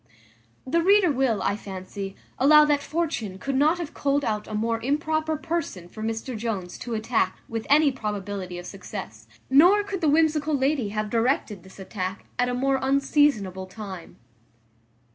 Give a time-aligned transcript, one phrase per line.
[0.65, 4.81] The reader will, I fancy, allow that Fortune could not have culled out a more
[4.81, 10.09] improper person for Mr Jones to attack with any probability of success; nor could the
[10.09, 14.17] whimsical lady have directed this attack at a more unseasonable time.